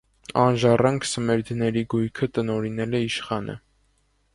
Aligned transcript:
Անժառանգ 0.43 1.05
սմերդների 1.09 1.85
գույքը 1.95 2.33
տնօրինել 2.39 3.01
է 3.03 3.07
իշխանը։ 3.13 3.61